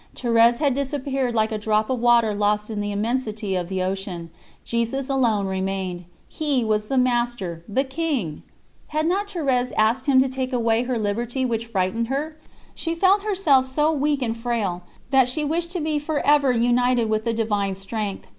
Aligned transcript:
Thérèse 0.15 0.57
had 0.57 0.73
disappeared 0.73 1.35
like 1.35 1.51
a 1.51 1.59
drop 1.59 1.87
of 1.87 1.99
water 1.99 2.33
lost 2.33 2.71
in 2.71 2.81
the 2.81 2.91
immensity 2.91 3.55
of 3.55 3.69
the 3.69 3.83
ocean; 3.83 4.31
Jesus 4.65 5.07
alone 5.09 5.45
remained 5.45 6.05
He 6.27 6.63
was 6.65 6.87
the 6.87 6.97
Master, 6.97 7.63
the 7.69 7.83
King! 7.83 8.41
Had 8.87 9.05
not 9.05 9.27
Thérèse 9.27 9.71
asked 9.77 10.07
Him 10.07 10.19
to 10.19 10.27
take 10.27 10.51
away 10.53 10.85
her 10.85 10.97
liberty 10.97 11.45
which 11.45 11.67
frightened 11.67 12.07
her? 12.07 12.35
She 12.73 12.95
felt 12.95 13.21
herself 13.21 13.67
so 13.67 13.91
weak 13.91 14.23
and 14.23 14.35
frail, 14.35 14.81
that 15.11 15.29
she 15.29 15.45
wished 15.45 15.69
to 15.73 15.79
be 15.79 15.99
for 15.99 16.25
ever 16.25 16.51
united 16.51 17.07
to 17.11 17.19
the 17.19 17.31
Divine 17.31 17.75
Strength. 17.75 18.25